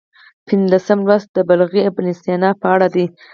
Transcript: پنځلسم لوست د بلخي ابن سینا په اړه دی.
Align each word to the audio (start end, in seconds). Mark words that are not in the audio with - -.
پنځلسم 0.47 0.99
لوست 1.07 1.29
د 1.33 1.37
بلخي 1.49 1.81
ابن 1.89 2.05
سینا 2.21 2.49
په 2.61 2.67
اړه 2.73 2.87
دی. 2.95 3.05